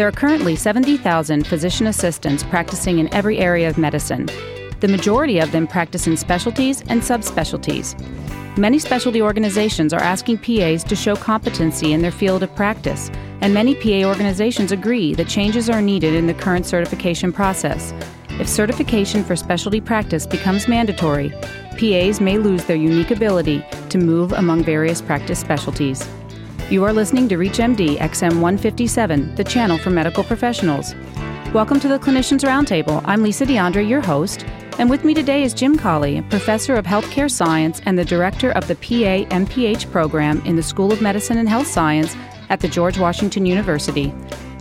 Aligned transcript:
There 0.00 0.08
are 0.08 0.12
currently 0.12 0.56
70,000 0.56 1.46
physician 1.46 1.86
assistants 1.88 2.42
practicing 2.42 3.00
in 3.00 3.12
every 3.12 3.36
area 3.36 3.68
of 3.68 3.76
medicine. 3.76 4.30
The 4.80 4.88
majority 4.88 5.40
of 5.40 5.52
them 5.52 5.66
practice 5.66 6.06
in 6.06 6.16
specialties 6.16 6.80
and 6.88 7.02
subspecialties. 7.02 7.94
Many 8.56 8.78
specialty 8.78 9.20
organizations 9.20 9.92
are 9.92 10.00
asking 10.00 10.38
PAs 10.38 10.84
to 10.84 10.96
show 10.96 11.16
competency 11.16 11.92
in 11.92 12.00
their 12.00 12.10
field 12.10 12.42
of 12.42 12.56
practice, 12.56 13.10
and 13.42 13.52
many 13.52 13.74
PA 13.74 14.08
organizations 14.08 14.72
agree 14.72 15.12
that 15.16 15.28
changes 15.28 15.68
are 15.68 15.82
needed 15.82 16.14
in 16.14 16.26
the 16.26 16.32
current 16.32 16.64
certification 16.64 17.30
process. 17.30 17.92
If 18.40 18.48
certification 18.48 19.22
for 19.22 19.36
specialty 19.36 19.82
practice 19.82 20.26
becomes 20.26 20.66
mandatory, 20.66 21.28
PAs 21.78 22.22
may 22.22 22.38
lose 22.38 22.64
their 22.64 22.74
unique 22.74 23.10
ability 23.10 23.62
to 23.90 23.98
move 23.98 24.32
among 24.32 24.64
various 24.64 25.02
practice 25.02 25.40
specialties. 25.40 26.08
You 26.70 26.84
are 26.84 26.92
listening 26.92 27.28
to 27.30 27.36
ReachMD 27.36 27.98
XM 27.98 28.34
157, 28.34 29.34
the 29.34 29.42
channel 29.42 29.76
for 29.76 29.90
medical 29.90 30.22
professionals. 30.22 30.94
Welcome 31.52 31.80
to 31.80 31.88
the 31.88 31.98
Clinicians 31.98 32.44
Roundtable. 32.44 33.02
I'm 33.06 33.24
Lisa 33.24 33.44
DeAndre, 33.44 33.88
your 33.88 34.00
host, 34.00 34.46
and 34.78 34.88
with 34.88 35.04
me 35.04 35.12
today 35.12 35.42
is 35.42 35.52
Jim 35.52 35.76
Cawley, 35.76 36.22
professor 36.30 36.76
of 36.76 36.86
healthcare 36.86 37.28
science 37.28 37.82
and 37.86 37.98
the 37.98 38.04
director 38.04 38.52
of 38.52 38.68
the 38.68 38.76
PA 38.76 39.28
MPH 39.34 39.90
program 39.90 40.40
in 40.46 40.54
the 40.54 40.62
School 40.62 40.92
of 40.92 41.02
Medicine 41.02 41.38
and 41.38 41.48
Health 41.48 41.66
Science 41.66 42.14
at 42.50 42.60
the 42.60 42.68
George 42.68 43.00
Washington 43.00 43.46
University. 43.46 44.14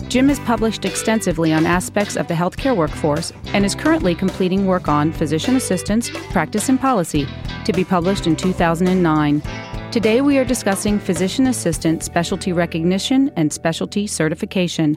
Jim 0.07 0.29
has 0.29 0.39
published 0.39 0.85
extensively 0.85 1.53
on 1.53 1.67
aspects 1.67 2.17
of 2.17 2.27
the 2.27 2.33
healthcare 2.33 2.75
workforce 2.75 3.31
and 3.53 3.63
is 3.63 3.75
currently 3.75 4.15
completing 4.15 4.65
work 4.65 4.87
on 4.87 5.13
physician 5.13 5.55
assistants, 5.55 6.09
practice 6.31 6.69
and 6.69 6.81
policy 6.81 7.27
to 7.65 7.71
be 7.71 7.83
published 7.83 8.25
in 8.25 8.35
2009. 8.35 9.43
Today 9.91 10.21
we 10.21 10.37
are 10.37 10.45
discussing 10.45 10.99
physician 10.99 11.47
assistant 11.47 12.03
specialty 12.03 12.53
recognition 12.53 13.31
and 13.35 13.51
specialty 13.51 14.05
certification. 14.05 14.95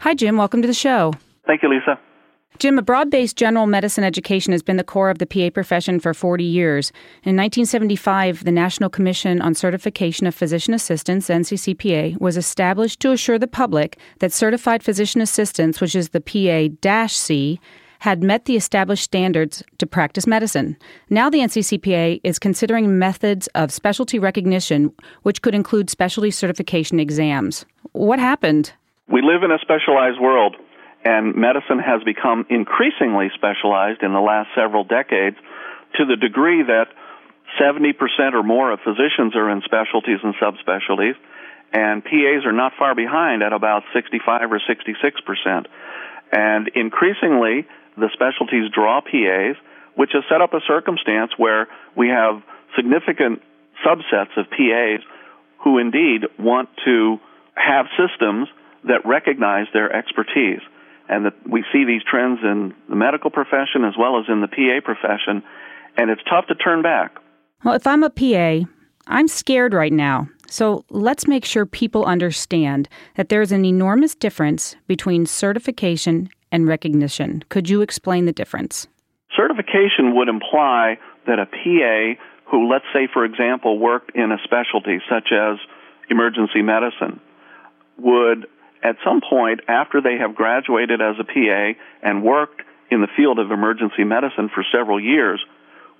Hi, 0.00 0.12
Jim. 0.12 0.36
Welcome 0.36 0.60
to 0.60 0.68
the 0.68 0.74
show. 0.74 1.14
Thank 1.46 1.62
you, 1.62 1.70
Lisa. 1.70 1.98
Jim, 2.58 2.78
a 2.78 2.82
broad 2.82 3.10
based 3.10 3.36
general 3.36 3.66
medicine 3.66 4.04
education 4.04 4.52
has 4.52 4.62
been 4.62 4.76
the 4.76 4.84
core 4.84 5.08
of 5.08 5.16
the 5.16 5.24
PA 5.24 5.48
profession 5.48 5.98
for 5.98 6.12
40 6.12 6.44
years. 6.44 6.90
In 7.22 7.36
1975, 7.36 8.44
the 8.44 8.52
National 8.52 8.90
Commission 8.90 9.40
on 9.40 9.54
Certification 9.54 10.26
of 10.26 10.34
Physician 10.34 10.74
Assistants, 10.74 11.30
NCCPA, 11.30 12.20
was 12.20 12.36
established 12.36 13.00
to 13.00 13.12
assure 13.12 13.38
the 13.38 13.48
public 13.48 13.98
that 14.18 14.30
certified 14.30 14.82
physician 14.82 15.22
assistants, 15.22 15.80
which 15.80 15.96
is 15.96 16.10
the 16.10 16.20
PA 16.20 17.06
C, 17.08 17.58
had 18.04 18.22
met 18.22 18.44
the 18.44 18.54
established 18.54 19.02
standards 19.02 19.62
to 19.78 19.86
practice 19.86 20.26
medicine. 20.26 20.76
Now, 21.08 21.30
the 21.30 21.38
NCCPA 21.38 22.20
is 22.22 22.38
considering 22.38 22.98
methods 22.98 23.46
of 23.54 23.72
specialty 23.72 24.18
recognition, 24.18 24.92
which 25.22 25.40
could 25.40 25.54
include 25.54 25.88
specialty 25.88 26.30
certification 26.30 27.00
exams. 27.00 27.64
What 27.92 28.18
happened? 28.18 28.74
We 29.08 29.22
live 29.22 29.42
in 29.42 29.50
a 29.50 29.58
specialized 29.58 30.20
world, 30.20 30.54
and 31.02 31.34
medicine 31.34 31.78
has 31.78 32.04
become 32.04 32.44
increasingly 32.50 33.30
specialized 33.34 34.02
in 34.02 34.12
the 34.12 34.20
last 34.20 34.50
several 34.54 34.84
decades 34.84 35.36
to 35.96 36.04
the 36.04 36.16
degree 36.16 36.62
that 36.62 36.88
70% 37.58 37.96
or 38.34 38.42
more 38.42 38.70
of 38.70 38.80
physicians 38.84 39.34
are 39.34 39.48
in 39.48 39.62
specialties 39.62 40.20
and 40.22 40.34
subspecialties, 40.36 41.16
and 41.72 42.04
PAs 42.04 42.44
are 42.44 42.52
not 42.52 42.72
far 42.78 42.94
behind 42.94 43.42
at 43.42 43.54
about 43.54 43.82
65 43.94 44.52
or 44.52 44.60
66%. 44.60 45.66
And 46.32 46.68
increasingly, 46.74 47.66
the 47.96 48.10
specialties 48.12 48.70
draw 48.72 49.00
PAs, 49.00 49.56
which 49.94 50.10
has 50.12 50.24
set 50.28 50.40
up 50.40 50.54
a 50.54 50.60
circumstance 50.66 51.32
where 51.36 51.68
we 51.96 52.08
have 52.08 52.42
significant 52.76 53.42
subsets 53.84 54.36
of 54.36 54.50
PAs 54.50 55.00
who 55.62 55.78
indeed 55.78 56.22
want 56.38 56.68
to 56.84 57.18
have 57.54 57.86
systems 57.96 58.48
that 58.84 59.06
recognize 59.06 59.66
their 59.72 59.92
expertise. 59.92 60.60
And 61.08 61.26
that 61.26 61.34
we 61.46 61.64
see 61.72 61.84
these 61.84 62.02
trends 62.02 62.40
in 62.42 62.74
the 62.88 62.96
medical 62.96 63.30
profession 63.30 63.84
as 63.84 63.94
well 63.98 64.18
as 64.18 64.24
in 64.28 64.40
the 64.40 64.48
PA 64.48 64.80
profession, 64.84 65.42
and 65.96 66.10
it's 66.10 66.22
tough 66.28 66.46
to 66.46 66.54
turn 66.54 66.82
back. 66.82 67.18
Well, 67.62 67.74
if 67.74 67.86
I'm 67.86 68.02
a 68.02 68.10
PA, 68.10 68.66
I'm 69.06 69.28
scared 69.28 69.74
right 69.74 69.92
now. 69.92 70.28
So 70.48 70.84
let's 70.88 71.26
make 71.26 71.44
sure 71.44 71.66
people 71.66 72.04
understand 72.04 72.88
that 73.16 73.28
there's 73.28 73.52
an 73.52 73.64
enormous 73.64 74.14
difference 74.14 74.76
between 74.86 75.26
certification 75.26 76.28
and 76.54 76.68
recognition. 76.68 77.42
Could 77.48 77.68
you 77.68 77.82
explain 77.82 78.26
the 78.26 78.32
difference? 78.32 78.86
Certification 79.36 80.14
would 80.14 80.28
imply 80.28 80.98
that 81.26 81.40
a 81.40 81.46
PA 81.46 82.22
who, 82.48 82.70
let's 82.70 82.84
say, 82.94 83.08
for 83.12 83.24
example, 83.24 83.76
worked 83.76 84.12
in 84.14 84.30
a 84.30 84.38
specialty 84.44 85.00
such 85.10 85.32
as 85.32 85.58
emergency 86.08 86.62
medicine, 86.62 87.18
would 87.98 88.46
at 88.84 88.94
some 89.04 89.20
point 89.28 89.62
after 89.66 90.00
they 90.00 90.16
have 90.16 90.36
graduated 90.36 91.00
as 91.00 91.16
a 91.18 91.24
PA 91.24 91.72
and 92.04 92.22
worked 92.22 92.62
in 92.88 93.00
the 93.00 93.08
field 93.16 93.40
of 93.40 93.50
emergency 93.50 94.04
medicine 94.04 94.48
for 94.54 94.64
several 94.72 95.00
years, 95.00 95.44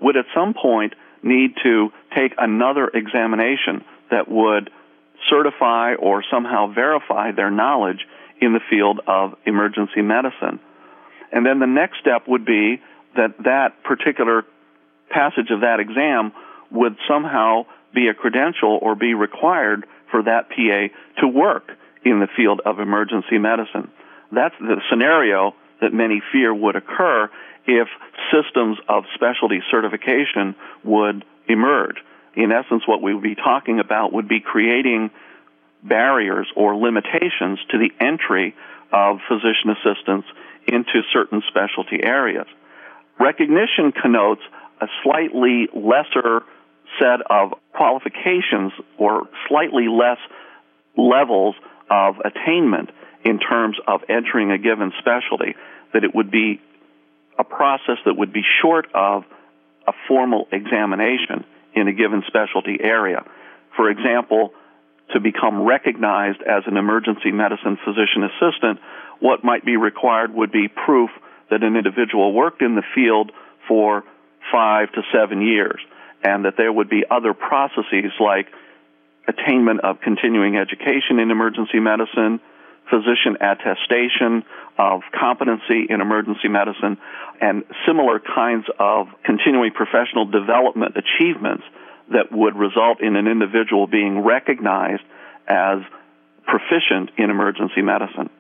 would 0.01 0.17
at 0.17 0.27
some 0.33 0.55
point 0.55 0.95
need 1.25 1.51
to 1.65 1.91
take 2.15 2.33
another 2.39 2.87
examination 2.95 3.83
that 4.13 4.31
would 4.31 4.71
certify 5.29 5.95
or 5.95 6.23
somehow 6.31 6.73
verify 6.73 7.33
their 7.33 7.51
knowledge 7.51 8.07
in 8.41 8.53
the 8.53 8.61
field 8.71 9.01
of 9.07 9.35
emergency 9.47 10.03
medicine. 10.03 10.61
And 11.33 11.45
then 11.45 11.59
the 11.59 11.67
next 11.67 11.99
step 12.01 12.29
would 12.29 12.45
be 12.45 12.81
that 13.17 13.35
that 13.45 13.83
particular 13.83 14.45
passage 15.11 15.51
of 15.51 15.61
that 15.61 15.81
exam 15.81 16.33
would 16.71 16.97
somehow 17.09 17.67
be 17.95 18.09
a 18.09 18.15
credential 18.15 18.79
or 18.83 18.95
be 18.95 19.15
required 19.15 19.87
for 20.11 20.23
that 20.23 20.49
PA 20.49 21.21
to 21.21 21.29
work 21.29 21.71
in 22.05 22.21
the 22.21 22.29
field 22.37 22.61
of 22.65 22.81
emergency 22.81 23.39
medicine. 23.39 23.91
That's 24.33 24.55
the 24.61 24.81
scenario 24.91 25.55
that 25.81 25.93
many 25.93 26.23
fear 26.33 26.53
would 26.53 26.77
occur 26.77 27.31
if 27.67 27.89
systems 28.33 28.79
of 28.89 29.05
specialty 29.15 29.61
certification 29.71 30.55
would 30.83 31.25
emerge. 31.49 31.97
In 32.35 32.51
essence, 32.53 32.83
what 32.87 33.01
we 33.01 33.15
would 33.15 33.23
be 33.23 33.37
talking 33.37 33.79
about 33.79 34.13
would 34.13 34.29
be 34.29 34.41
creating 34.41 35.11
barriers 35.85 36.47
or 36.57 36.77
limitations 36.77 37.59
to 37.71 37.79
the 37.79 37.91
entry 38.01 38.55
of 38.93 39.19
physician 39.29 39.71
assistants 39.71 40.27
into 40.67 41.03
certain 41.13 41.43
specialty 41.49 42.03
areas. 42.03 42.47
Recognition 43.21 43.93
connotes 43.93 44.43
a 44.81 44.87
slightly 45.03 45.69
lesser 45.75 46.43
set 46.99 47.21
of 47.31 47.55
qualifications 47.73 48.73
or 48.99 49.29
slightly 49.49 49.89
less 49.89 50.19
levels 50.97 51.55
of 51.91 52.17
attainment 52.25 52.91
in 53.25 53.39
terms 53.39 53.77
of 53.87 54.03
entering 54.09 54.51
a 54.51 54.59
given 54.59 54.93
specialty, 54.99 55.55
that 55.93 56.05
it 56.05 56.15
would 56.15 56.31
be 56.31 56.61
a 57.39 57.45
process 57.45 57.97
that 58.05 58.15
would 58.17 58.33
be 58.33 58.43
short 58.63 58.87
of 58.95 59.25
a 59.87 59.93
formal 60.07 60.47
examination 60.53 61.45
in 61.75 61.89
a 61.89 61.93
given 61.93 62.23
specialty 62.27 62.79
area. 62.81 63.25
For 63.77 63.91
example, 63.91 64.53
to 65.15 65.21
become 65.21 65.63
recognized 65.63 66.43
as 66.43 66.65
an 66.67 66.77
emergency 66.77 67.33
medicine 67.33 67.79
physician 67.85 68.25
assistant, 68.25 68.79
what 69.21 69.43
might 69.43 69.65
be 69.65 69.77
required 69.77 70.35
would 70.35 70.53
be 70.53 70.69
proof 70.69 71.11
that 71.51 71.63
an 71.63 71.77
individual 71.77 72.33
worked 72.33 72.61
in 72.61 72.75
the 72.75 72.83
field 72.95 73.33
for 73.67 74.05
five 74.53 74.93
to 74.93 75.03
seven 75.13 75.41
years, 75.41 75.81
and 76.23 76.45
that 76.45 76.55
there 76.57 76.73
would 76.73 76.91
be 76.91 77.05
other 77.11 77.33
processes 77.33 78.13
like 78.21 78.49
attainment 79.27 79.81
of 79.81 80.01
continuing 80.01 80.57
education 80.57 81.19
in 81.19 81.31
emergency 81.31 81.81
medicine, 81.81 82.41
physician 82.91 83.37
attestation 83.41 84.45
of 84.77 85.01
competency 85.19 85.87
in 85.89 86.01
emergency 86.01 86.49
medicine, 86.49 86.99
and 87.41 87.65
similar 87.87 88.21
kinds 88.21 88.67
of 88.79 89.09
continuing 89.25 89.71
professional 89.73 90.27
development 90.27 90.97
achievements 90.97 91.65
that 92.11 92.33
would 92.33 92.57
result 92.57 93.01
in 93.01 93.17
an 93.17 93.27
individual 93.27 93.87
being 93.87 94.21
recognized 94.21 95.03
as 95.49 95.79
proficient 96.47 97.11
in 97.17 97.31
emergency 97.31 97.83
medicine. 97.83 98.31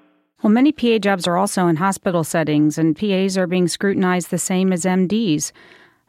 Well, 0.42 0.52
many 0.52 0.72
PA 0.72 0.99
jobs 0.99 1.26
are 1.26 1.38
also 1.38 1.66
in 1.69 1.76
hospital 1.76 2.22
settings, 2.22 2.76
and 2.76 2.96
PAs 2.96 3.38
are 3.38 3.46
being 3.46 3.66
scrutinized 3.69 4.31
the 4.31 4.38
same 4.38 4.72
as 4.72 4.84
MDs. 4.84 5.52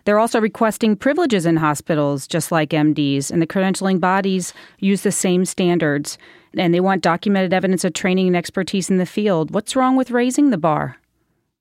They're 0.03 0.19
also 0.19 0.39
requesting 0.39 0.97
privileges 0.97 1.45
in 1.45 1.55
hospitals, 1.55 2.27
just 2.27 2.51
like 2.51 2.69
MDs, 2.69 3.31
and 3.31 3.41
the 3.41 3.47
credentialing 3.47 3.99
bodies 3.99 4.53
use 4.79 5.01
the 5.01 5.11
same 5.11 5.45
standards, 5.45 6.17
and 6.55 6.73
they 6.73 6.79
want 6.79 7.01
documented 7.01 7.53
evidence 7.53 7.83
of 7.83 7.93
training 7.93 8.27
and 8.27 8.35
expertise 8.35 8.89
in 8.89 8.97
the 8.97 9.05
field. 9.05 9.51
What's 9.51 9.75
wrong 9.75 9.95
with 9.95 10.11
raising 10.11 10.49
the 10.49 10.57
bar? 10.57 10.97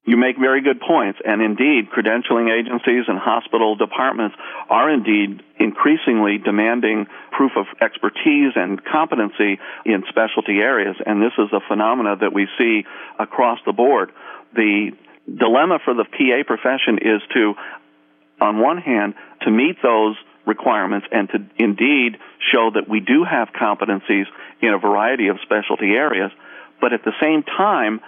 You 0.06 0.19
make 0.19 0.37
very 0.39 0.61
good 0.61 0.81
points, 0.81 1.19
and 1.25 1.41
indeed, 1.41 1.89
credentialing 1.91 2.53
agencies 2.53 3.05
and 3.09 3.19
hospital 3.19 3.75
departments 3.75 4.37
are 4.69 4.91
indeed 4.91 5.43
increasingly 5.59 6.37
demanding 6.37 7.06
proof 7.33 7.53
of 7.56 7.65
expertise 7.81 8.53
and 8.55 8.85
competency 8.85 9.59
in 9.87 10.05
specialty 10.11 10.59
areas, 10.61 10.97
and 11.06 11.23
this 11.23 11.33
is 11.39 11.49
a 11.55 11.61
phenomena 11.67 12.17
that 12.21 12.35
we 12.35 12.47
see 12.59 12.85
across 13.19 13.59
the 13.65 13.73
board. 13.73 14.12
The 14.55 14.91
dilemma 15.27 15.79
for 15.83 15.95
the 15.95 16.05
PA 16.05 16.45
profession 16.47 16.99
is 16.99 17.23
to, 17.33 17.55
on 18.43 18.61
one 18.61 18.79
hand, 18.79 19.15
to 19.43 19.51
meet 19.51 19.77
those 19.83 20.17
requirements 20.45 21.06
and 21.12 21.31
to 21.31 21.39
indeed 21.56 22.19
show 22.53 22.71
that 22.75 22.91
we 22.91 23.01
do 23.01 23.25
have 23.25 23.49
competencies 23.59 24.27
in 24.61 24.75
a 24.75 24.79
variety 24.79 25.29
of 25.29 25.39
specialty 25.43 25.93
areas, 25.93 26.31
but 26.79 26.93
at 26.93 27.05
the 27.05 27.12
same 27.23 27.43
time, 27.43 28.03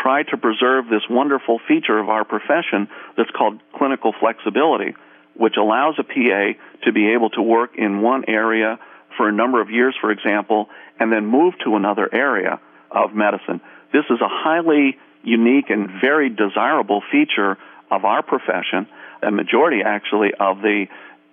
try 0.00 0.22
to 0.22 0.36
preserve 0.36 0.88
this 0.88 1.02
wonderful 1.08 1.60
feature 1.68 1.98
of 1.98 2.08
our 2.08 2.24
profession 2.24 2.88
that's 3.16 3.30
called 3.30 3.60
clinical 3.76 4.12
flexibility, 4.18 4.94
which 5.34 5.54
allows 5.56 5.94
a 5.98 6.04
PA 6.04 6.58
to 6.84 6.92
be 6.92 7.12
able 7.12 7.30
to 7.30 7.42
work 7.42 7.76
in 7.76 8.02
one 8.02 8.24
area 8.28 8.78
for 9.16 9.28
a 9.28 9.32
number 9.32 9.60
of 9.60 9.70
years, 9.70 9.94
for 10.00 10.10
example, 10.10 10.68
and 10.98 11.12
then 11.12 11.26
move 11.26 11.54
to 11.64 11.76
another 11.76 12.08
area 12.12 12.60
of 12.90 13.14
medicine. 13.14 13.60
This 13.92 14.04
is 14.10 14.20
a 14.20 14.28
highly 14.28 14.98
unique 15.22 15.70
and 15.70 15.88
very 16.00 16.28
desirable 16.28 17.02
feature 17.10 17.56
of 17.90 18.04
our 18.04 18.22
profession. 18.22 18.86
A 19.22 19.30
majority, 19.30 19.80
actually, 19.84 20.32
of 20.38 20.60
the 20.60 20.86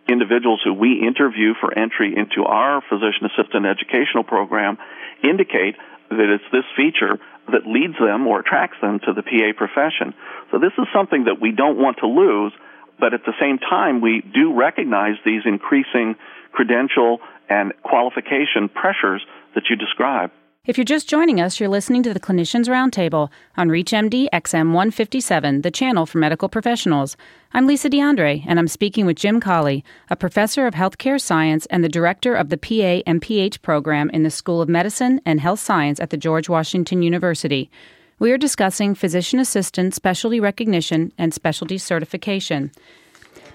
individuals 0.08 0.62
who 0.64 0.74
we 0.74 1.06
interview 1.06 1.54
for 1.60 1.78
entry 1.78 2.16
into 2.16 2.44
our 2.44 2.82
physician 2.90 3.26
assistant 3.26 3.66
educational 3.66 4.24
program 4.24 4.78
indicate 5.24 5.76
that 6.10 6.30
it's 6.30 6.44
this 6.52 6.66
feature 6.76 7.20
that 7.52 7.68
leads 7.68 7.98
them 8.00 8.28
or 8.28 8.40
attracts 8.40 8.78
them 8.82 9.00
to 9.06 9.14
the 9.14 9.24
PA 9.24 9.54
profession. 9.56 10.14
So 10.52 10.60
this 10.60 10.74
is 10.78 10.86
something 10.94 11.26
that 11.26 11.40
we 11.40 11.52
don't 11.52 11.78
want 11.78 11.98
to 12.00 12.08
lose, 12.08 12.54
but 13.00 13.14
at 13.14 13.26
the 13.26 13.34
same 13.40 13.58
time, 13.58 14.02
we 14.02 14.22
do 14.22 14.54
recognize 14.54 15.16
these 15.26 15.42
increasing 15.46 16.16
credential 16.52 17.20
and 17.50 17.74
qualification 17.84 18.70
pressures 18.70 19.26
that 19.56 19.64
you 19.70 19.76
describe. 19.76 20.32
If 20.64 20.78
you're 20.78 20.86
just 20.86 21.10
joining 21.10 21.42
us, 21.42 21.60
you're 21.60 21.68
listening 21.68 22.04
to 22.04 22.14
the 22.14 22.20
Clinicians 22.20 22.68
Roundtable 22.68 23.32
on 23.58 23.70
ReachMD 23.70 24.28
XM 24.32 24.74
157, 24.74 25.64
the 25.64 25.72
channel 25.72 26.06
for 26.06 26.20
medical 26.20 26.50
professionals. 26.50 27.18
I'm 27.52 27.66
Lisa 27.66 27.90
DeAndre, 27.90 28.44
and 28.46 28.60
I'm 28.60 28.68
speaking 28.68 29.08
with 29.08 29.18
Jim 29.18 29.40
Cawley, 29.40 29.84
a 30.12 30.16
professor 30.16 30.68
of 30.68 30.76
healthcare 30.76 31.20
science 31.20 31.66
and 31.72 31.84
the 31.84 31.90
director 31.90 32.36
of 32.36 32.50
the 32.50 32.60
PA 32.60 33.02
MPH 33.10 33.64
program 33.64 34.12
in 34.12 34.22
the 34.22 34.30
School 34.30 34.62
of 34.62 34.70
Medicine 34.70 35.20
and 35.26 35.42
Health 35.42 35.60
Science 35.60 36.00
at 36.00 36.12
the 36.12 36.16
George 36.16 36.48
Washington 36.48 37.02
University. 37.02 37.72
We 38.20 38.32
are 38.32 38.38
discussing 38.38 38.94
physician 38.94 39.40
assistant 39.40 39.96
specialty 39.96 40.40
recognition 40.40 41.12
and 41.18 41.34
specialty 41.34 41.80
certification. 41.80 42.72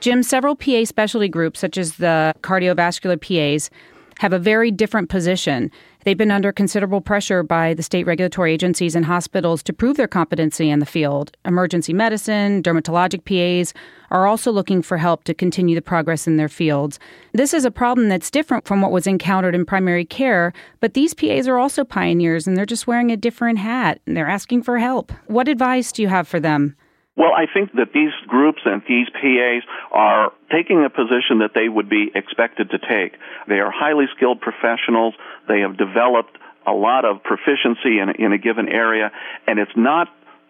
Jim, 0.00 0.24
several 0.24 0.56
PA 0.56 0.84
specialty 0.84 1.28
groups, 1.28 1.60
such 1.60 1.78
as 1.78 1.98
the 1.98 2.34
cardiovascular 2.40 3.20
PAs, 3.20 3.70
have 4.18 4.32
a 4.32 4.38
very 4.38 4.70
different 4.70 5.08
position. 5.08 5.70
They've 6.06 6.16
been 6.16 6.30
under 6.30 6.52
considerable 6.52 7.00
pressure 7.00 7.42
by 7.42 7.74
the 7.74 7.82
state 7.82 8.06
regulatory 8.06 8.52
agencies 8.52 8.94
and 8.94 9.06
hospitals 9.06 9.60
to 9.64 9.72
prove 9.72 9.96
their 9.96 10.06
competency 10.06 10.70
in 10.70 10.78
the 10.78 10.86
field. 10.86 11.36
Emergency 11.44 11.92
medicine, 11.92 12.62
dermatologic 12.62 13.24
PAs 13.24 13.74
are 14.12 14.24
also 14.24 14.52
looking 14.52 14.82
for 14.82 14.98
help 14.98 15.24
to 15.24 15.34
continue 15.34 15.74
the 15.74 15.82
progress 15.82 16.28
in 16.28 16.36
their 16.36 16.48
fields. 16.48 17.00
This 17.32 17.52
is 17.52 17.64
a 17.64 17.72
problem 17.72 18.08
that's 18.08 18.30
different 18.30 18.68
from 18.68 18.82
what 18.82 18.92
was 18.92 19.08
encountered 19.08 19.56
in 19.56 19.66
primary 19.66 20.04
care, 20.04 20.52
but 20.78 20.94
these 20.94 21.12
PAs 21.12 21.48
are 21.48 21.58
also 21.58 21.82
pioneers 21.82 22.46
and 22.46 22.56
they're 22.56 22.66
just 22.66 22.86
wearing 22.86 23.10
a 23.10 23.16
different 23.16 23.58
hat 23.58 24.00
and 24.06 24.16
they're 24.16 24.28
asking 24.28 24.62
for 24.62 24.78
help. 24.78 25.10
What 25.26 25.48
advice 25.48 25.90
do 25.90 26.02
you 26.02 26.08
have 26.08 26.28
for 26.28 26.38
them? 26.38 26.76
Well, 27.16 27.32
I 27.32 27.46
think 27.52 27.72
that 27.72 27.92
these 27.94 28.12
groups 28.28 28.60
and 28.66 28.82
these 28.86 29.08
PAs 29.08 29.62
are 29.90 30.32
taking 30.52 30.84
a 30.84 30.90
position 30.90 31.40
that 31.40 31.52
they 31.54 31.68
would 31.68 31.88
be 31.88 32.10
expected 32.14 32.70
to 32.70 32.78
take. 32.78 33.18
They 33.48 33.58
are 33.58 33.70
highly 33.70 34.04
skilled 34.14 34.40
professionals. 34.42 35.14
They 35.48 35.60
have 35.60 35.78
developed 35.78 36.36
a 36.66 36.72
lot 36.72 37.06
of 37.06 37.22
proficiency 37.22 38.00
in, 38.00 38.10
in 38.18 38.32
a 38.32 38.38
given 38.38 38.68
area, 38.68 39.12
and 39.46 39.58
it's 39.58 39.76
not 39.76 40.08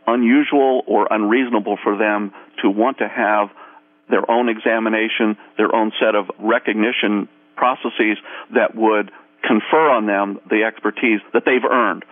unusual 0.09 0.83
or 0.87 1.07
unreasonable 1.11 1.79
for 1.83 1.97
them 1.97 2.33
to 2.63 2.71
want 2.71 2.99
to 2.99 3.09
have 3.09 3.51
their 4.09 4.29
own 4.29 4.49
examination, 4.49 5.37
their 5.57 5.75
own 5.75 5.93
set 6.01 6.15
of 6.15 6.31
recognition 6.39 7.29
processes 7.57 8.19
that 8.55 8.75
would 8.75 9.11
confer 9.43 9.91
on 9.91 10.07
them 10.07 10.41
the 10.49 10.65
expertise 10.65 11.21
that 11.33 11.45
they've 11.45 11.65
earned. 11.65 12.05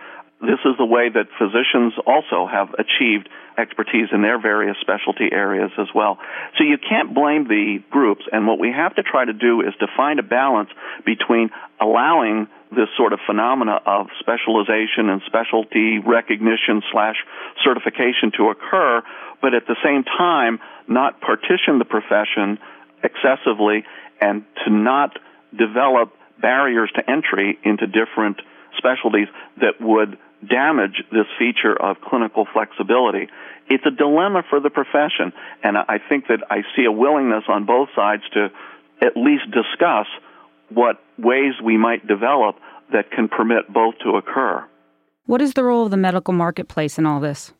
This 0.45 0.61
is 0.63 0.77
the 0.77 0.85
way 0.85 1.09
that 1.09 1.25
physicians 1.39 1.93
also 2.05 2.45
have 2.45 2.69
achieved 2.77 3.29
expertise 3.57 4.09
in 4.11 4.21
their 4.21 4.39
various 4.39 4.77
specialty 4.81 5.29
areas 5.31 5.71
as 5.79 5.87
well. 5.95 6.19
So 6.57 6.63
you 6.63 6.77
can't 6.77 7.15
blame 7.15 7.47
the 7.47 7.81
groups, 7.89 8.23
and 8.31 8.45
what 8.45 8.59
we 8.59 8.71
have 8.71 8.95
to 8.95 9.03
try 9.03 9.25
to 9.25 9.33
do 9.33 9.61
is 9.61 9.73
to 9.79 9.87
find 9.97 10.19
a 10.19 10.23
balance 10.23 10.69
between 11.05 11.49
allowing 11.81 12.47
this 12.69 12.89
sort 12.97 13.13
of 13.13 13.19
phenomena 13.25 13.79
of 13.85 14.07
specialization 14.19 15.09
and 15.09 15.21
specialty 15.25 15.99
recognition 15.99 16.83
slash 16.91 17.15
certification 17.63 18.31
to 18.37 18.49
occur, 18.49 19.01
but 19.41 19.53
at 19.53 19.65
the 19.67 19.75
same 19.83 20.03
time 20.03 20.59
not 20.87 21.21
partition 21.21 21.79
the 21.79 21.85
profession 21.85 22.59
excessively 23.03 23.85
and 24.21 24.43
to 24.65 24.71
not 24.71 25.17
develop 25.57 26.13
barriers 26.41 26.91
to 26.95 27.09
entry 27.09 27.57
into 27.63 27.87
different 27.87 28.41
specialties 28.77 29.27
that 29.57 29.79
would 29.79 30.17
damage 30.49 31.03
this 31.11 31.27
feature 31.37 31.75
of 31.75 31.97
clinical 32.01 32.47
flexibility. 32.51 33.27
It's 33.69 33.85
a 33.85 33.91
dilemma 33.91 34.43
for 34.49 34.59
the 34.59 34.69
profession, 34.69 35.33
and 35.63 35.77
I 35.77 35.99
think 36.09 36.27
that 36.27 36.39
I 36.49 36.61
see 36.75 36.85
a 36.85 36.91
willingness 36.91 37.43
on 37.47 37.65
both 37.65 37.89
sides 37.95 38.23
to 38.33 38.49
at 39.01 39.17
least 39.17 39.45
discuss 39.51 40.07
what 40.69 41.01
ways 41.17 41.53
we 41.63 41.77
might 41.77 42.07
develop 42.07 42.57
that 42.91 43.11
can 43.11 43.27
permit 43.27 43.71
both 43.71 43.95
to 44.03 44.17
occur. 44.17 44.63
What 45.25 45.41
is 45.41 45.53
the 45.53 45.63
role 45.63 45.85
of 45.85 45.91
the 45.91 45.97
medical 45.97 46.33
marketplace 46.33 46.97
in 46.97 47.05
all 47.05 47.19
this? 47.19 47.51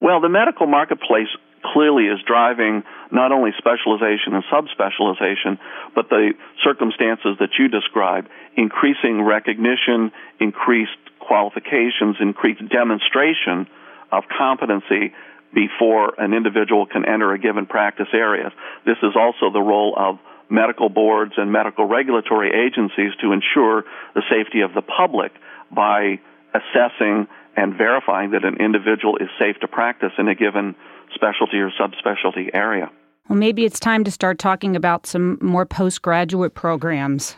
Well, 0.00 0.20
the 0.20 0.28
medical 0.28 0.66
marketplace 0.66 1.28
clearly 1.72 2.04
is 2.04 2.18
driving 2.26 2.82
not 3.12 3.30
only 3.30 3.50
specialization 3.56 4.34
and 4.34 4.42
subspecialization, 4.50 5.58
but 5.94 6.08
the 6.08 6.32
circumstances 6.64 7.36
that 7.38 7.50
you 7.58 7.68
describe 7.68 8.26
increasing 8.56 9.22
recognition, 9.22 10.10
increased 10.40 10.98
qualifications, 11.26 12.16
increase 12.20 12.58
demonstration 12.70 13.66
of 14.10 14.24
competency 14.36 15.12
before 15.54 16.14
an 16.18 16.32
individual 16.34 16.86
can 16.86 17.04
enter 17.04 17.32
a 17.32 17.38
given 17.38 17.66
practice 17.66 18.08
area. 18.12 18.52
This 18.84 18.96
is 19.02 19.12
also 19.16 19.52
the 19.52 19.60
role 19.60 19.94
of 19.96 20.18
medical 20.50 20.88
boards 20.88 21.32
and 21.36 21.50
medical 21.52 21.86
regulatory 21.86 22.50
agencies 22.66 23.12
to 23.20 23.32
ensure 23.32 23.84
the 24.14 24.22
safety 24.28 24.60
of 24.60 24.74
the 24.74 24.82
public 24.82 25.32
by 25.74 26.20
assessing 26.52 27.26
and 27.56 27.74
verifying 27.76 28.30
that 28.30 28.44
an 28.44 28.56
individual 28.60 29.16
is 29.16 29.28
safe 29.38 29.56
to 29.60 29.68
practice 29.68 30.12
in 30.18 30.28
a 30.28 30.34
given 30.34 30.74
specialty 31.14 31.58
or 31.58 31.70
subspecialty 31.70 32.50
area. 32.52 32.90
Well, 33.28 33.38
maybe 33.38 33.64
it's 33.64 33.80
time 33.80 34.04
to 34.04 34.10
start 34.10 34.38
talking 34.38 34.74
about 34.74 35.06
some 35.06 35.38
more 35.40 35.64
postgraduate 35.64 36.54
programs. 36.54 37.36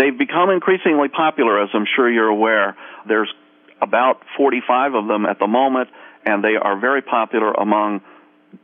They've 0.00 0.16
become 0.16 0.48
increasingly 0.48 1.08
popular, 1.08 1.62
as 1.62 1.68
I'm 1.74 1.84
sure 1.94 2.10
you're 2.10 2.28
aware. 2.28 2.74
There's 3.06 3.30
about 3.82 4.22
45 4.38 4.94
of 4.94 5.06
them 5.06 5.26
at 5.26 5.38
the 5.38 5.46
moment, 5.46 5.90
and 6.24 6.42
they 6.42 6.56
are 6.56 6.80
very 6.80 7.02
popular 7.02 7.52
among 7.52 8.00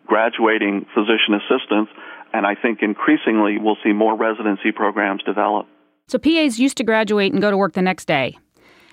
graduating 0.07 0.87
physician 0.95 1.35
assistants. 1.35 1.93
And 2.33 2.47
I 2.47 2.55
think 2.55 2.79
increasingly 2.81 3.59
we'll 3.59 3.77
see 3.85 3.93
more 3.93 4.17
residency 4.17 4.73
programs 4.73 5.23
develop. 5.25 5.67
So 6.09 6.19
PAs 6.19 6.59
used 6.59 6.79
to 6.79 6.85
graduate 6.85 7.35
and 7.35 7.43
go 7.43 7.51
to 7.51 7.57
work 7.59 7.75
the 7.75 7.83
next 7.83 8.07
day. 8.07 8.39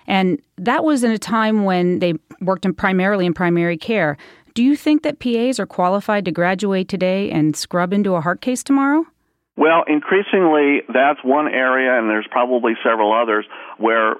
And 0.06 0.42
that 0.58 0.84
was 0.84 1.06
in 1.06 1.12
a 1.12 1.18
time 1.18 1.64
when 1.64 2.00
they 2.00 2.16
worked 2.42 2.66
in 2.66 2.74
primarily 2.74 3.26
in 3.26 3.34
primary 3.34 3.78
care. 3.78 4.18
Do 4.54 4.64
you 4.64 4.76
think 4.76 5.04
that 5.04 5.20
PAs 5.20 5.62
are 5.62 5.66
qualified 5.66 6.26
to 6.26 6.32
graduate 6.32 6.90
today 6.90 7.32
and 7.32 7.56
scrub 7.56 7.94
into 7.94 8.16
a 8.16 8.22
heart 8.22 8.42
case 8.42 8.64
tomorrow? 8.64 9.06
Well, 9.56 9.84
increasingly, 9.88 10.82
that's 10.92 11.24
one 11.24 11.48
area, 11.48 12.00
and 12.00 12.10
there's 12.10 12.28
probably 12.32 12.74
several 12.84 13.14
others 13.14 13.46
where 13.78 14.16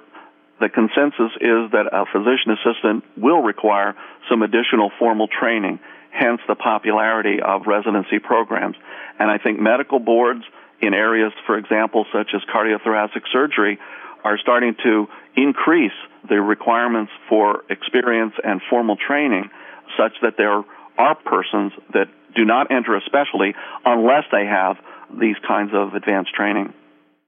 the 0.60 0.68
consensus 0.68 1.34
is 1.40 1.72
that 1.72 1.90
a 1.90 2.06
physician 2.06 2.54
assistant 2.54 3.04
will 3.16 3.42
require 3.42 3.94
some 4.30 4.42
additional 4.42 4.92
formal 4.98 5.26
training, 5.26 5.80
hence 6.12 6.40
the 6.46 6.54
popularity 6.54 7.42
of 7.42 7.66
residency 7.66 8.20
programs. 8.20 8.76
And 9.18 9.28
I 9.28 9.38
think 9.38 9.60
medical 9.60 9.98
boards 9.98 10.44
in 10.80 10.94
areas, 10.94 11.32
for 11.46 11.58
example, 11.58 12.06
such 12.12 12.30
as 12.34 12.42
cardiothoracic 12.54 13.22
surgery, 13.32 13.78
are 14.22 14.38
starting 14.38 14.76
to 14.84 15.08
increase 15.36 15.92
the 16.28 16.40
requirements 16.40 17.12
for 17.28 17.64
experience 17.68 18.34
and 18.42 18.60
formal 18.70 18.96
training 18.96 19.50
such 19.98 20.12
that 20.22 20.34
there 20.38 20.62
are 20.96 21.14
persons 21.16 21.72
that 21.92 22.06
do 22.34 22.44
not 22.44 22.70
enter 22.70 22.96
a 22.96 23.00
specialty 23.06 23.54
unless 23.84 24.24
they 24.32 24.46
have 24.46 24.76
these 25.20 25.36
kinds 25.46 25.72
of 25.74 25.94
advanced 25.94 26.34
training. 26.34 26.72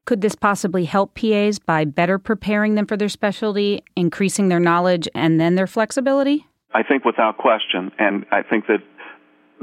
Could 0.04 0.20
this 0.20 0.36
possibly 0.36 0.84
help 0.84 1.14
PAs 1.14 1.58
by 1.58 1.84
better 1.84 2.18
preparing 2.18 2.76
them 2.76 2.86
for 2.86 2.96
their 2.96 3.08
specialty, 3.08 3.82
increasing 3.96 4.48
their 4.48 4.60
knowledge, 4.60 5.08
and 5.14 5.40
then 5.40 5.56
their 5.56 5.66
flexibility? 5.66 6.46
I 6.72 6.82
think 6.82 7.04
without 7.04 7.38
question. 7.38 7.90
And 7.98 8.24
I 8.30 8.42
think 8.42 8.66
that 8.68 8.82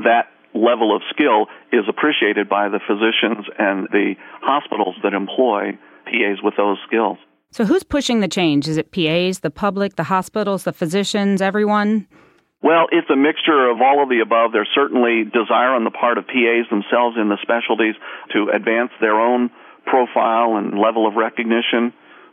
that 0.04 0.28
level 0.54 0.96
of 0.96 1.02
skill 1.10 1.48
is 1.72 1.86
appreciated 1.88 2.50
by 2.50 2.70
the 2.70 2.80
physicians 2.80 3.46
and 3.58 3.88
the 3.92 4.16
hospitals 4.42 4.96
that 5.04 5.14
employ 5.14 5.78
PAs 6.06 6.44
with 6.44 6.56
those 6.58 6.78
skills. 6.86 7.18
So, 7.52 7.66
who's 7.66 7.84
pushing 7.84 8.20
the 8.20 8.28
change? 8.28 8.68
Is 8.68 8.78
it 8.78 8.92
PAs, 8.92 9.40
the 9.40 9.52
public, 9.52 9.96
the 9.96 10.04
hospitals, 10.04 10.64
the 10.64 10.74
physicians, 10.74 11.42
everyone? 11.42 12.08
Well, 12.64 12.88
it's 12.92 13.10
a 13.10 13.16
mixture 13.16 13.70
of 13.70 13.82
all 13.82 14.02
of 14.02 14.08
the 14.08 14.22
above. 14.22 14.54
There's 14.54 14.72
certainly 14.74 15.26
desire 15.26 15.76
on 15.76 15.84
the 15.84 15.92
part 15.92 16.18
of 16.18 16.26
PAs 16.26 16.70
themselves 16.70 17.18
in 17.20 17.28
the 17.28 17.38
specialties 17.42 17.96
to 18.32 18.50
advance 18.56 18.92
their 19.02 19.20
own 19.20 19.52
profile 19.86 20.56
and 20.56 20.80
level 20.80 21.06
of 21.06 21.16
recognition. 21.16 21.92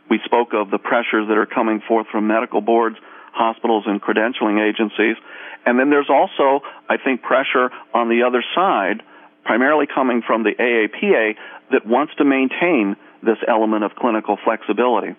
We 0.09 0.19
spoke 0.23 0.53
of 0.53 0.71
the 0.71 0.79
pressures 0.79 1.27
that 1.27 1.37
are 1.37 1.45
coming 1.45 1.81
forth 1.85 2.07
from 2.11 2.27
medical 2.27 2.61
boards. 2.61 2.95
hospitals 3.33 3.85
and 3.87 4.01
credentialing 4.01 4.59
agencies. 4.59 5.15
And 5.65 5.79
then 5.79 5.89
there's 5.89 6.09
also, 6.09 6.61
I 6.89 6.97
think, 6.97 7.21
pressure 7.21 7.69
on 7.93 8.09
the 8.09 8.23
other 8.23 8.43
side, 8.55 9.03
primarily 9.43 9.87
coming 9.87 10.21
from 10.25 10.43
the 10.43 10.51
AAPA, 10.51 11.35
that 11.71 11.85
wants 11.85 12.13
to 12.17 12.25
maintain 12.25 12.95
this 13.23 13.37
element 13.47 13.83
of 13.83 13.91
clinical 13.95 14.37
flexibility. 14.43 15.15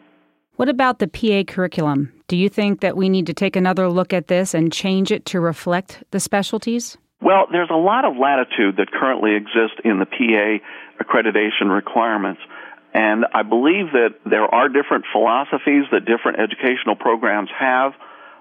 What 0.56 0.68
about 0.68 0.98
the 0.98 1.08
PA 1.08 1.50
curriculum? 1.50 2.12
Do 2.32 2.38
you 2.38 2.48
think 2.48 2.80
that 2.80 2.96
we 2.96 3.10
need 3.10 3.26
to 3.26 3.34
take 3.34 3.56
another 3.56 3.90
look 3.90 4.14
at 4.14 4.28
this 4.28 4.54
and 4.54 4.72
change 4.72 5.12
it 5.12 5.26
to 5.26 5.38
reflect 5.38 6.02
the 6.12 6.18
specialties? 6.18 6.96
Well, 7.20 7.44
there's 7.52 7.68
a 7.68 7.76
lot 7.76 8.06
of 8.06 8.16
latitude 8.16 8.78
that 8.78 8.90
currently 8.90 9.36
exists 9.36 9.76
in 9.84 9.98
the 9.98 10.06
PA 10.06 11.04
accreditation 11.04 11.68
requirements. 11.68 12.40
And 12.94 13.26
I 13.34 13.42
believe 13.42 13.92
that 13.92 14.14
there 14.24 14.46
are 14.46 14.70
different 14.70 15.04
philosophies 15.12 15.84
that 15.92 16.06
different 16.06 16.40
educational 16.40 16.96
programs 16.96 17.50
have 17.52 17.92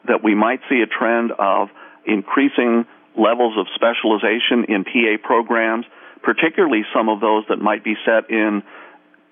that 0.07 0.23
we 0.23 0.35
might 0.35 0.61
see 0.69 0.79
a 0.79 0.87
trend 0.87 1.33
of 1.37 1.67
increasing 2.07 2.85
levels 3.19 3.59
of 3.59 3.67
specialization 3.75 4.71
in 4.71 4.85
PA 4.85 5.19
programs, 5.21 5.83
particularly 6.23 6.83
some 6.95 7.09
of 7.09 7.19
those 7.19 7.43
that 7.49 7.57
might 7.57 7.83
be 7.83 7.95
set 8.05 8.31
in 8.31 8.63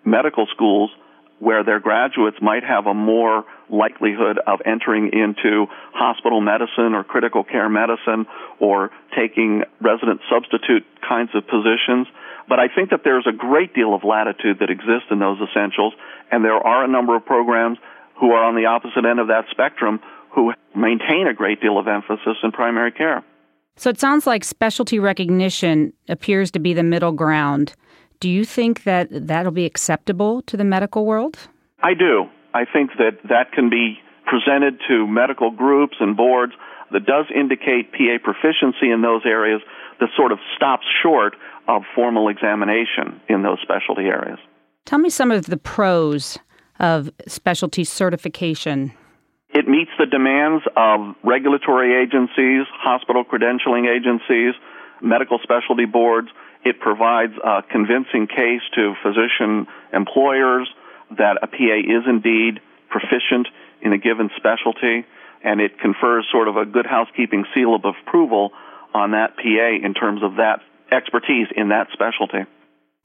medical 0.04 0.48
schools 0.54 0.92
where 1.40 1.64
their 1.64 1.80
graduates 1.80 2.36
might 2.42 2.66
have 2.66 2.88
a 2.88 2.94
more 2.94 3.46
likelihood 3.70 4.40
of 4.46 4.60
entering 4.66 5.12
into 5.14 5.68
hospital 5.94 6.42
medicine 6.42 6.94
or 6.94 7.04
critical 7.04 7.44
care 7.44 7.70
medicine 7.70 8.26
or 8.60 8.92
taking 9.16 9.64
resident 9.82 10.22
substitute 10.30 10.86
kinds 11.08 11.32
of 11.34 11.46
positions. 11.48 12.08
But 12.48 12.60
I 12.60 12.68
think 12.68 12.90
that 12.90 13.02
there's 13.04 13.28
a 13.28 13.32
great 13.32 13.74
deal 13.76 13.94
of 13.94 14.04
latitude 14.04 14.58
that 14.60 14.70
exists 14.70 15.08
in 15.12 15.20
those 15.20 15.38
essentials, 15.40 15.94
and 16.32 16.44
there 16.44 16.58
are 16.58 16.84
a 16.84 16.88
number 16.88 17.16
of 17.16 17.26
programs 17.26 17.78
who 18.20 18.32
are 18.32 18.44
on 18.44 18.56
the 18.56 18.66
opposite 18.66 19.06
end 19.06 19.20
of 19.20 19.28
that 19.28 19.46
spectrum 19.52 20.00
who 20.32 20.54
maintain 20.76 21.28
a 21.28 21.34
great 21.34 21.62
deal 21.62 21.78
of 21.78 21.88
emphasis 21.88 22.38
in 22.44 22.52
primary 22.52 22.92
care. 22.92 23.24
So 23.76 23.90
it 23.90 24.00
sounds 24.00 24.28
like 24.28 24.44
specialty 24.44 25.00
recognition 25.00 25.94
appears 26.10 26.52
to 26.52 26.60
be 26.60 26.74
the 26.74 26.84
middle 26.84 27.14
ground. 27.14 27.76
Do 28.20 28.30
you 28.30 28.44
think 28.44 28.84
that 28.84 29.08
that'll 29.10 29.54
be 29.54 29.66
acceptable 29.66 30.42
to 30.44 30.58
the 30.58 30.66
medical 30.66 31.06
world? 31.06 31.38
I 31.82 31.94
do. 31.94 32.26
I 32.54 32.66
think 32.66 32.92
that 32.98 33.20
that 33.30 33.52
can 33.52 33.70
be 33.70 34.00
presented 34.26 34.80
to 34.88 35.08
medical 35.08 35.52
groups 35.52 35.98
and 36.00 36.16
boards 36.16 36.54
that 36.92 37.06
does 37.06 37.26
indicate 37.34 37.92
PA 37.92 38.18
proficiency 38.24 38.90
in 38.92 39.02
those 39.02 39.22
areas 39.26 39.62
that 40.00 40.10
sort 40.16 40.32
of 40.32 40.40
stops 40.56 40.86
short 41.04 41.36
of 41.68 41.84
formal 41.94 42.30
examination 42.30 43.22
in 43.28 43.44
those 43.44 43.60
specialty 43.62 44.04
areas. 44.04 44.40
Tell 44.86 45.00
me 45.00 45.10
some 45.10 45.32
of 45.32 45.46
the 45.46 45.58
pros 45.58 46.40
of 46.80 47.12
specialty 47.28 47.84
certification. 47.84 48.94
It 49.50 49.68
meets 49.68 49.92
the 50.00 50.06
demands 50.06 50.64
of 50.78 51.16
regulatory 51.24 52.02
agencies, 52.02 52.66
hospital 52.72 53.24
credentialing 53.24 53.88
agencies, 53.88 54.54
medical 55.02 55.40
specialty 55.44 55.86
boards 55.86 56.30
it 56.64 56.80
provides 56.80 57.34
a 57.44 57.62
convincing 57.72 58.28
case 58.28 58.62
to 58.76 58.94
physician 59.02 59.68
employers 59.94 60.68
that 61.18 61.38
a 61.42 61.48
PA 61.48 61.80
is 61.80 62.04
indeed 62.08 62.60
proficient 62.90 63.48
in 63.82 63.94
a 63.94 63.98
given 63.98 64.30
specialty, 64.36 65.06
and 65.44 65.62
it 65.62 65.80
confers 65.80 66.28
sort 66.32 66.48
of 66.48 66.58
a 66.58 66.66
good 66.66 66.86
housekeeping 66.86 67.46
seal 67.54 67.76
of 67.76 67.84
approval 67.86 68.52
on 68.94 69.12
that 69.12 69.36
PA 69.38 69.86
in 69.86 69.94
terms 69.94 70.22
of 70.24 70.36
that 70.36 70.60
expertise 70.92 71.48
in 71.56 71.70
that 71.70 71.88
specialty. 71.94 72.40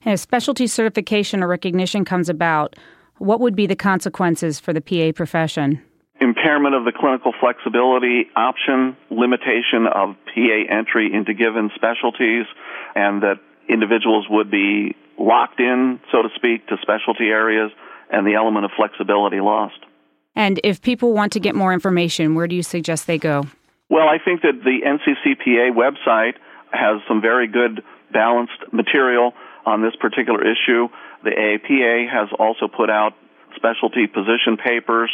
And 0.04 0.14
if 0.14 0.20
specialty 0.20 0.66
certification 0.66 1.42
or 1.42 1.48
recognition 1.48 2.04
comes 2.04 2.28
about, 2.28 2.76
what 3.18 3.40
would 3.40 3.54
be 3.54 3.66
the 3.66 3.76
consequences 3.76 4.58
for 4.58 4.72
the 4.72 4.80
PA 4.80 5.12
profession? 5.14 5.82
Impairment 6.20 6.74
of 6.74 6.84
the 6.84 6.92
clinical 6.92 7.32
flexibility 7.38 8.26
option, 8.36 8.96
limitation 9.10 9.86
of 9.86 10.16
PA 10.34 10.58
entry 10.68 11.12
into 11.12 11.34
given 11.34 11.70
specialties, 11.74 12.46
and 12.94 13.22
that 13.22 13.40
individuals 13.68 14.26
would 14.28 14.50
be 14.50 14.96
locked 15.18 15.60
in, 15.60 16.00
so 16.10 16.22
to 16.22 16.28
speak, 16.34 16.66
to 16.68 16.76
specialty 16.82 17.28
areas 17.28 17.70
and 18.10 18.26
the 18.26 18.34
element 18.34 18.64
of 18.64 18.70
flexibility 18.76 19.40
lost. 19.40 19.78
And 20.36 20.60
if 20.64 20.82
people 20.82 21.12
want 21.12 21.32
to 21.32 21.40
get 21.40 21.54
more 21.54 21.72
information, 21.72 22.34
where 22.34 22.48
do 22.48 22.56
you 22.56 22.62
suggest 22.62 23.06
they 23.06 23.18
go? 23.18 23.46
Well, 23.88 24.08
I 24.08 24.18
think 24.18 24.42
that 24.42 24.62
the 24.64 24.80
NCCPA 24.84 25.70
website 25.72 26.34
has 26.72 27.00
some 27.06 27.20
very 27.20 27.46
good 27.46 27.82
balanced 28.12 28.72
material 28.72 29.32
on 29.66 29.82
this 29.82 29.94
particular 30.00 30.42
issue. 30.42 30.88
The 31.22 31.30
AAPA 31.30 32.10
has 32.10 32.28
also 32.38 32.68
put 32.68 32.90
out 32.90 33.14
specialty 33.56 34.06
position 34.06 34.56
papers. 34.56 35.10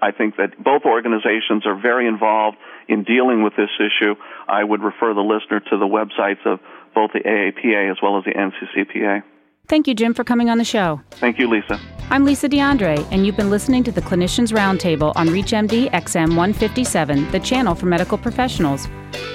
I 0.00 0.10
think 0.10 0.36
that 0.36 0.62
both 0.62 0.82
organizations 0.84 1.66
are 1.66 1.78
very 1.80 2.08
involved 2.08 2.56
in 2.88 3.04
dealing 3.04 3.42
with 3.42 3.54
this 3.56 3.70
issue. 3.78 4.14
I 4.48 4.64
would 4.64 4.82
refer 4.82 5.14
the 5.14 5.20
listener 5.20 5.60
to 5.60 5.78
the 5.78 5.86
websites 5.86 6.44
of 6.46 6.60
both 6.94 7.12
the 7.12 7.20
AAPA 7.20 7.90
as 7.90 7.98
well 8.02 8.18
as 8.18 8.24
the 8.24 8.32
NCCPA. 8.32 9.22
Thank 9.68 9.86
you, 9.86 9.94
Jim, 9.94 10.14
for 10.14 10.24
coming 10.24 10.50
on 10.50 10.58
the 10.58 10.64
show. 10.64 11.00
Thank 11.12 11.38
you, 11.38 11.48
Lisa. 11.48 11.78
I'm 12.10 12.24
Lisa 12.24 12.48
DeAndre, 12.48 13.06
and 13.10 13.24
you've 13.24 13.36
been 13.36 13.50
listening 13.50 13.84
to 13.84 13.92
the 13.92 14.02
Clinicians 14.02 14.52
Roundtable 14.52 15.12
on 15.16 15.28
ReachMD 15.28 15.90
XM 15.92 16.28
157, 16.28 17.30
the 17.30 17.40
channel 17.40 17.74
for 17.74 17.86
medical 17.86 18.18
professionals. 18.18 18.86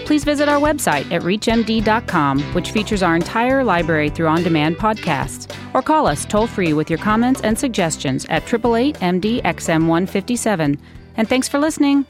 Please 0.05 0.23
visit 0.23 0.47
our 0.47 0.59
website 0.59 1.11
at 1.11 1.21
reachmd.com, 1.23 2.41
which 2.53 2.71
features 2.71 3.03
our 3.03 3.15
entire 3.15 3.63
library 3.63 4.09
through 4.09 4.27
on 4.27 4.43
demand 4.43 4.77
podcasts, 4.77 5.53
or 5.73 5.81
call 5.81 6.07
us 6.07 6.25
toll 6.25 6.47
free 6.47 6.73
with 6.73 6.89
your 6.89 6.99
comments 6.99 7.41
and 7.41 7.57
suggestions 7.57 8.25
at 8.25 8.43
888 8.43 8.95
MD 8.99 9.41
XM 9.43 9.87
157. 9.87 10.79
And 11.17 11.27
thanks 11.27 11.47
for 11.47 11.59
listening. 11.59 12.05